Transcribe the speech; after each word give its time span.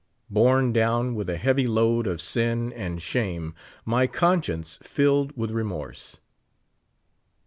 Borne 0.31 0.73
down 0.73 1.13
with 1.13 1.29
a 1.29 1.37
heavy 1.37 1.67
load 1.67 2.07
of 2.07 2.21
sin 2.23 2.73
and 2.73 2.99
shame, 2.99 3.53
my 3.85 4.07
conscience 4.07 4.79
filled 4.81 5.37
with 5.37 5.51
re 5.51 5.61
morse. 5.63 6.17